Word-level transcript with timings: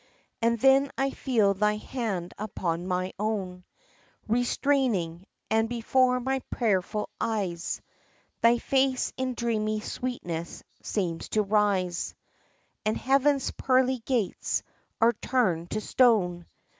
And 0.41 0.59
then 0.59 0.89
I 0.97 1.11
feel 1.11 1.53
thy 1.53 1.75
hand 1.75 2.33
upon 2.39 2.87
mine 2.87 3.11
own 3.19 3.63
Restraining, 4.27 5.27
and 5.51 5.69
before 5.69 6.19
my 6.19 6.39
prayerful 6.49 7.07
eyes 7.19 7.83
Thy 8.41 8.57
face 8.57 9.13
in 9.15 9.35
dreamy 9.35 9.79
sweetness 9.79 10.63
seems 10.81 11.29
to 11.29 11.43
rise,— 11.43 12.15
And 12.83 12.97
Heaven's 12.97 13.51
pearly 13.51 13.99
gates 13.99 14.63
are 14.99 15.13
turned 15.13 15.69
to 15.69 15.81
stone. 15.81 16.47